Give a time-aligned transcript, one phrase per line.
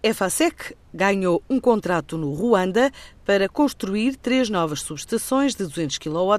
[0.00, 2.92] EFASEC ganhou um contrato no Ruanda
[3.24, 6.34] para construir três novas subestações de 200 kW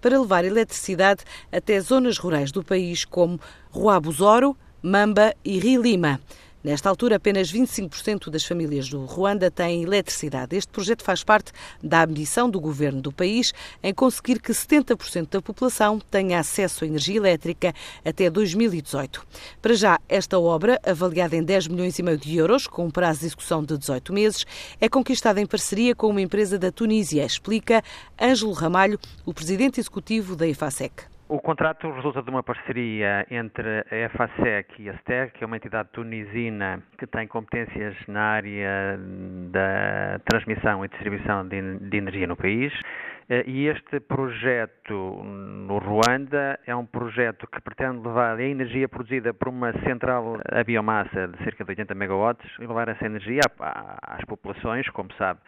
[0.00, 6.20] para levar eletricidade até zonas rurais do país como Ruabuzoro, Mamba e Rilima.
[6.62, 10.54] Nesta altura, apenas 25% das famílias do Ruanda têm eletricidade.
[10.54, 15.40] Este projeto faz parte da ambição do governo do país em conseguir que 70% da
[15.40, 19.26] população tenha acesso à energia elétrica até 2018.
[19.62, 23.20] Para já, esta obra, avaliada em 10 milhões e meio de euros, com um prazo
[23.20, 24.44] de execução de 18 meses,
[24.78, 27.82] é conquistada em parceria com uma empresa da Tunísia, explica
[28.20, 31.10] Ângelo Ramalho, o presidente executivo da EFASEC.
[31.32, 35.56] O contrato resulta de uma parceria entre a EFASEC e a STEG, que é uma
[35.56, 38.98] entidade tunisina que tem competências na área
[39.52, 42.72] da transmissão e distribuição de, de energia no país.
[43.28, 49.32] Eh, e este projeto no Ruanda é um projeto que pretende levar a energia produzida
[49.32, 53.42] por uma central a biomassa de cerca de 80 megawatts e levar essa energia
[54.02, 55.38] às populações, como sabe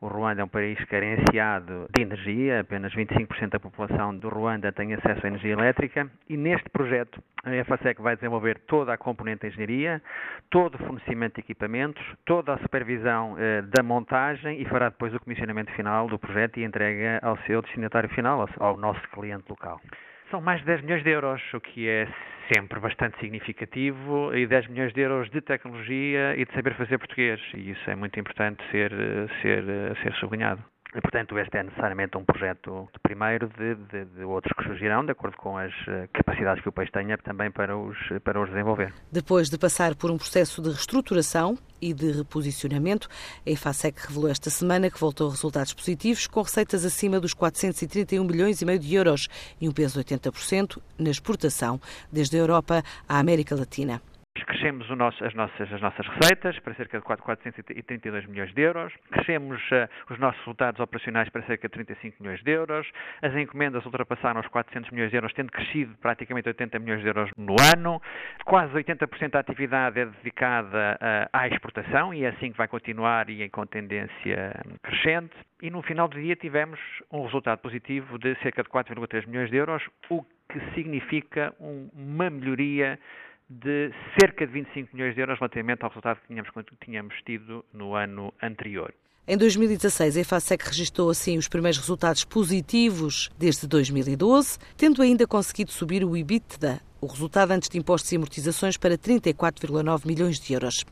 [0.00, 4.94] o Ruanda é um país carenciado de energia, apenas 25% da população do Ruanda tem
[4.94, 9.48] acesso à energia elétrica e neste projeto a EFASEC vai desenvolver toda a componente de
[9.48, 10.02] engenharia,
[10.50, 15.20] todo o fornecimento de equipamentos, toda a supervisão eh, da montagem e fará depois o
[15.20, 19.80] comissionamento final do projeto e entrega ao seu destinatário final, ao, ao nosso cliente local.
[20.30, 22.06] São mais de 10 milhões de euros, o que é
[22.52, 27.40] sempre bastante significativo, e 10 milhões de euros de tecnologia e de saber fazer português.
[27.54, 28.92] E isso é muito importante ser,
[29.40, 29.64] ser,
[30.02, 30.62] ser sublinhado.
[30.94, 35.04] E, portanto, este é necessariamente um projeto de primeiro de, de, de, outros que surgirão,
[35.04, 38.48] de acordo com as eh, capacidades que o país tenha também para os, para os
[38.48, 38.94] desenvolver.
[39.12, 43.06] Depois de passar por um processo de reestruturação e de reposicionamento,
[43.46, 48.24] a EFASEC revelou esta semana que voltou a resultados positivos, com receitas acima dos 431
[48.24, 49.28] milhões e meio de euros
[49.60, 51.78] e um peso de 80% na exportação,
[52.10, 54.00] desde a Europa à América Latina
[54.44, 59.60] crescemos nosso, as, nossas, as nossas receitas para cerca de 432 milhões de euros, crescemos
[59.70, 62.90] uh, os nossos resultados operacionais para cerca de 35 milhões de euros,
[63.22, 67.30] as encomendas ultrapassaram os 400 milhões de euros, tendo crescido praticamente 80 milhões de euros
[67.36, 68.00] no ano,
[68.44, 73.30] quase 80% da atividade é dedicada uh, à exportação e é assim que vai continuar
[73.30, 75.34] e com tendência crescente.
[75.60, 76.78] E no final do dia tivemos
[77.10, 82.30] um resultado positivo de cerca de 4,3 milhões de euros, o que significa um, uma
[82.30, 82.98] melhoria
[83.48, 86.50] de cerca de 25 milhões de euros relativamente ao resultado que tínhamos,
[86.84, 88.92] tínhamos tido no ano anterior.
[89.26, 95.70] Em 2016, a EFASEC registrou assim os primeiros resultados positivos desde 2012, tendo ainda conseguido
[95.70, 100.84] subir o EBITDA o resultado antes de impostos e amortizações para 34,9 milhões de euros.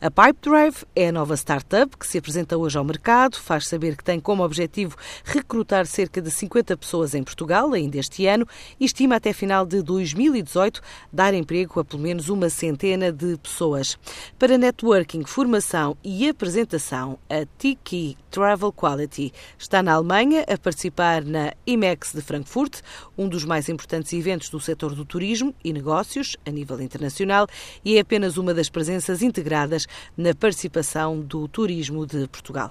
[0.00, 4.04] A Pipedrive é a nova startup que se apresenta hoje ao mercado, faz saber que
[4.04, 8.46] tem como objetivo recrutar cerca de 50 pessoas em Portugal ainda este ano
[8.78, 10.80] e estima até final de 2018
[11.12, 13.98] dar emprego a pelo menos uma centena de pessoas.
[14.38, 21.52] Para networking, formação e apresentação, a Tiki Travel Quality está na Alemanha a participar na
[21.66, 22.80] IMEX de Frankfurt,
[23.16, 25.04] um dos mais importantes eventos do setor do
[25.50, 27.46] turismo e negócios a nível internacional
[27.84, 32.70] e é apenas uma das presenças integradas na participação do turismo de Portugal.